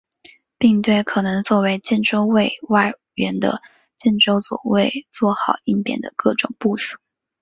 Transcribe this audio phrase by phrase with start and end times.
[0.57, 3.61] 并对可能作为建州卫外援的
[3.95, 6.97] 建州左卫作好应变的各种部署。